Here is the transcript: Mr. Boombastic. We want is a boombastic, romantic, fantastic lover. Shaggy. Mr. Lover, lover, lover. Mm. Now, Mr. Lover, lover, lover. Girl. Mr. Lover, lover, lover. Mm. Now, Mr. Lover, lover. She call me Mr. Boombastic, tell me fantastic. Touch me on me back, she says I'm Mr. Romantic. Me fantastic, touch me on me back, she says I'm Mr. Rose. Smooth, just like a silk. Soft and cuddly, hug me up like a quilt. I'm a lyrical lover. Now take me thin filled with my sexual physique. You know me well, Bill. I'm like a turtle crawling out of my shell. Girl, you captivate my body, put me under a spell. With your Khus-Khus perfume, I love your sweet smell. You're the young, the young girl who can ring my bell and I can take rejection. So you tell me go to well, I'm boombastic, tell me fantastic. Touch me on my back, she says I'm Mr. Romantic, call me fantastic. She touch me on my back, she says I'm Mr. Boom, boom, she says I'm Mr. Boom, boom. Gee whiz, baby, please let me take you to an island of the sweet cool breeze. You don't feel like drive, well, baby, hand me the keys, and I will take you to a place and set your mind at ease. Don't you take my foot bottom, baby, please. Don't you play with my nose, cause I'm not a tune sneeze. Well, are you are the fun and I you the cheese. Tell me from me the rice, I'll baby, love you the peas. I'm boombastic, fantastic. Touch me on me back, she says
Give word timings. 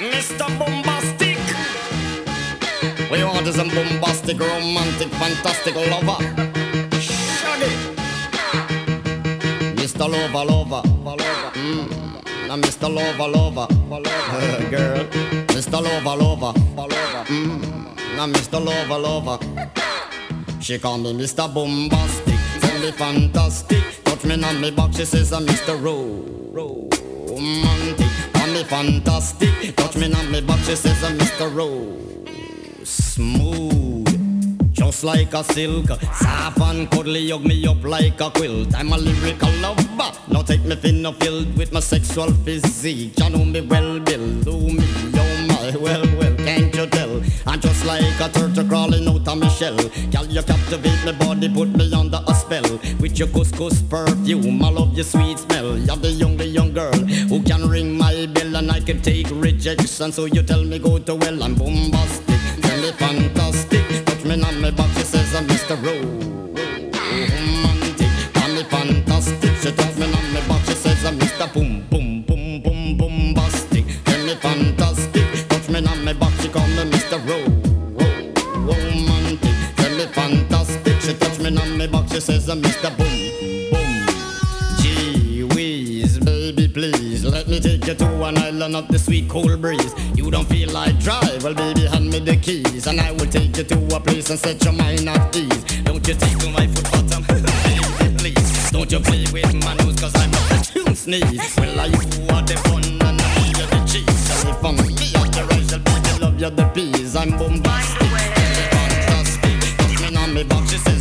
Mr. 0.00 0.46
Boombastic. 0.58 1.36
We 3.10 3.22
want 3.22 3.46
is 3.46 3.58
a 3.58 3.64
boombastic, 3.64 4.40
romantic, 4.40 5.08
fantastic 5.20 5.74
lover. 5.74 6.16
Shaggy. 6.98 7.70
Mr. 9.76 10.08
Lover, 10.08 10.44
lover, 10.50 10.82
lover. 11.04 11.50
Mm. 11.52 12.48
Now, 12.48 12.56
Mr. 12.56 12.88
Lover, 12.88 13.28
lover, 13.28 13.66
lover. 13.90 14.70
Girl. 14.70 15.04
Mr. 15.52 15.82
Lover, 15.82 16.16
lover, 16.16 16.58
lover. 16.78 17.24
Mm. 17.28 18.16
Now, 18.16 18.26
Mr. 18.26 18.64
Lover, 18.64 18.98
lover. 18.98 19.38
She 20.62 20.78
call 20.78 20.96
me 20.96 21.12
Mr. 21.12 21.46
Boombastic, 21.52 22.60
tell 22.62 22.80
me 22.80 22.90
fantastic. 22.92 23.84
Touch 24.04 24.24
me 24.24 24.42
on 24.42 24.60
me 24.62 24.70
back, 24.70 24.94
she 24.94 25.04
says 25.04 25.30
I'm 25.34 25.44
Mr. 25.44 25.76
Romantic. 25.78 26.89
Me 28.60 28.66
fantastic, 28.66 29.74
touch 29.74 29.96
me 29.96 30.12
on 30.12 30.30
me 30.30 30.42
back, 30.42 30.58
she 30.58 30.76
says 30.76 31.02
I'm 31.02 31.16
Mr. 31.16 31.48
Rose. 31.54 32.28
Smooth, 32.86 34.74
just 34.74 35.02
like 35.02 35.32
a 35.32 35.42
silk. 35.42 35.88
Soft 35.88 36.60
and 36.60 36.90
cuddly, 36.90 37.30
hug 37.30 37.46
me 37.46 37.66
up 37.66 37.82
like 37.82 38.20
a 38.20 38.28
quilt. 38.28 38.74
I'm 38.74 38.92
a 38.92 38.98
lyrical 38.98 39.50
lover. 39.62 40.12
Now 40.28 40.42
take 40.42 40.62
me 40.66 40.76
thin 40.76 41.10
filled 41.14 41.56
with 41.56 41.72
my 41.72 41.80
sexual 41.80 42.30
physique. 42.44 43.18
You 43.18 43.30
know 43.30 43.46
me 43.46 43.62
well, 43.62 43.98
Bill. 43.98 44.42
I'm 47.80 47.86
like 47.86 48.20
a 48.20 48.28
turtle 48.28 48.64
crawling 48.68 49.08
out 49.08 49.26
of 49.26 49.38
my 49.38 49.48
shell. 49.48 49.74
Girl, 49.76 50.26
you 50.26 50.42
captivate 50.42 51.02
my 51.04 51.12
body, 51.12 51.48
put 51.48 51.68
me 51.68 51.90
under 51.94 52.20
a 52.26 52.34
spell. 52.34 52.62
With 53.00 53.18
your 53.18 53.28
Khus-Khus 53.28 53.88
perfume, 53.88 54.62
I 54.62 54.68
love 54.70 54.94
your 54.94 55.04
sweet 55.04 55.38
smell. 55.38 55.78
You're 55.78 55.96
the 55.96 56.10
young, 56.10 56.36
the 56.36 56.46
young 56.46 56.74
girl 56.74 56.92
who 56.92 57.42
can 57.42 57.66
ring 57.68 57.96
my 57.96 58.26
bell 58.26 58.56
and 58.56 58.70
I 58.70 58.80
can 58.80 59.00
take 59.00 59.28
rejection. 59.30 60.12
So 60.12 60.26
you 60.26 60.42
tell 60.42 60.62
me 60.62 60.78
go 60.78 60.98
to 60.98 61.14
well, 61.14 61.42
I'm 61.42 61.56
boombastic, 61.56 62.60
tell 62.60 62.80
me 62.82 62.92
fantastic. 62.92 64.04
Touch 64.04 64.24
me 64.24 64.42
on 64.42 64.60
my 64.60 64.70
back, 64.70 64.90
she 64.98 65.04
says 65.04 65.34
I'm 65.34 65.46
Mr. 65.46 65.76
Romantic, 65.82 68.10
call 68.34 68.48
me 68.50 68.62
fantastic. 68.64 69.56
She 69.62 69.72
touch 69.72 69.96
me 69.96 70.04
on 70.04 70.32
my 70.34 70.40
back, 70.48 70.64
she 70.66 70.74
says 70.74 71.02
I'm 71.04 71.18
Mr. 71.18 71.50
Boom, 71.54 71.86
boom, 71.88 71.99
she 82.20 82.26
says 82.26 82.50
I'm 82.50 82.60
Mr. 82.60 82.90
Boom, 82.98 83.70
boom. 83.70 84.76
Gee 84.80 85.42
whiz, 85.54 86.18
baby, 86.18 86.68
please 86.68 87.24
let 87.24 87.48
me 87.48 87.58
take 87.60 87.86
you 87.86 87.94
to 87.94 88.24
an 88.24 88.36
island 88.36 88.76
of 88.76 88.88
the 88.88 88.98
sweet 88.98 89.28
cool 89.28 89.56
breeze. 89.56 89.94
You 90.14 90.30
don't 90.30 90.46
feel 90.46 90.70
like 90.70 90.98
drive, 90.98 91.42
well, 91.42 91.54
baby, 91.54 91.86
hand 91.86 92.10
me 92.10 92.18
the 92.18 92.36
keys, 92.36 92.86
and 92.86 93.00
I 93.00 93.12
will 93.12 93.26
take 93.26 93.56
you 93.56 93.64
to 93.64 93.96
a 93.96 94.00
place 94.00 94.28
and 94.28 94.38
set 94.38 94.62
your 94.64 94.74
mind 94.74 95.08
at 95.08 95.34
ease. 95.34 95.64
Don't 95.82 96.06
you 96.06 96.14
take 96.14 96.36
my 96.52 96.66
foot 96.66 96.90
bottom, 96.92 97.22
baby, 97.28 98.16
please. 98.18 98.70
Don't 98.70 98.90
you 98.92 99.00
play 99.00 99.24
with 99.32 99.54
my 99.64 99.74
nose, 99.76 99.98
cause 99.98 100.14
I'm 100.16 100.30
not 100.30 100.52
a 100.52 100.72
tune 100.72 100.94
sneeze. 100.94 101.56
Well, 101.56 101.80
are 101.80 101.86
you 101.86 102.00
are 102.36 102.42
the 102.42 102.60
fun 102.68 102.84
and 102.84 103.20
I 103.20 103.46
you 103.56 103.66
the 103.66 103.80
cheese. 103.88 104.28
Tell 104.28 104.44
me 104.44 104.52
from 104.60 104.76
me 104.76 104.92
the 104.92 105.46
rice, 105.48 105.72
I'll 105.72 105.80
baby, 105.80 106.20
love 106.20 106.38
you 106.38 106.50
the 106.50 106.64
peas. 106.74 107.16
I'm 107.16 107.32
boombastic, 107.32 108.10
fantastic. 108.76 109.60
Touch 109.78 110.10
me 110.10 110.16
on 110.16 110.34
me 110.34 110.44
back, 110.44 110.68
she 110.68 110.76
says 110.76 110.99